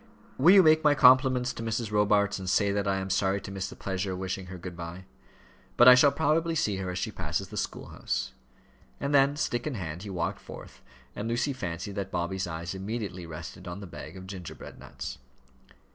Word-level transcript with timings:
"Will 0.39 0.55
you 0.55 0.63
make 0.63 0.83
my 0.83 0.95
compliments 0.95 1.53
to 1.53 1.61
Mrs. 1.61 1.91
Robarts, 1.91 2.39
and 2.39 2.49
say 2.49 2.71
that 2.71 2.87
I 2.87 2.95
am 2.95 3.11
sorry 3.11 3.39
to 3.41 3.51
miss 3.51 3.69
the 3.69 3.75
pleasure 3.75 4.13
of 4.13 4.17
wishing 4.17 4.47
her 4.47 4.57
good 4.57 4.75
bye? 4.75 5.05
But 5.77 5.87
I 5.87 5.93
shall 5.93 6.11
probably 6.11 6.55
see 6.55 6.77
her 6.77 6.89
as 6.89 6.97
she 6.97 7.11
passes 7.11 7.49
the 7.49 7.55
school 7.57 7.89
house." 7.89 8.31
And 8.99 9.13
then, 9.13 9.35
stick 9.37 9.67
in 9.67 9.75
hand, 9.75 10.01
he 10.01 10.09
walked 10.09 10.39
forth, 10.39 10.81
and 11.15 11.27
Lucy 11.27 11.53
fancied 11.53 11.93
that 11.97 12.09
Bobby's 12.09 12.47
eyes 12.47 12.73
immediately 12.73 13.27
rested 13.27 13.67
on 13.67 13.79
the 13.79 13.85
bag 13.85 14.17
of 14.17 14.25
gingerbread 14.25 14.79
nuts. 14.79 15.19